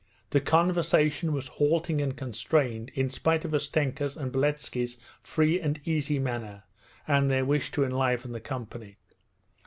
The 0.31 0.41
conversation 0.41 1.31
was 1.31 1.45
halting 1.61 2.01
and 2.01 2.17
constrained, 2.17 2.89
in 2.95 3.11
spite 3.11 3.45
of 3.45 3.53
Ustenka's 3.53 4.17
and 4.17 4.31
Beletski's 4.31 4.97
free 5.21 5.61
and 5.61 5.79
easy 5.85 6.17
manner 6.17 6.63
and 7.07 7.29
their 7.29 7.45
wish 7.45 7.69
to 7.73 7.83
enliven 7.85 8.31
the 8.31 8.39
company. 8.39 8.97